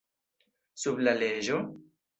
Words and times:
Sub 0.85 1.05
la 1.09 1.15
leĝo? 1.21 1.65